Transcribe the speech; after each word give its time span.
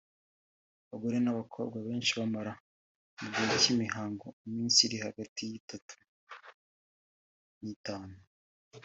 Abagore 0.85 1.17
n’abakobwa 1.21 1.77
benshi 1.87 2.11
bamara 2.19 2.53
mu 3.19 3.27
gihe 3.33 3.53
cy’imihango 3.61 4.25
iminsi 4.47 4.79
iri 4.87 4.97
hagati 5.05 5.41
y’itatu 5.49 5.95
n’itanu 7.61 8.15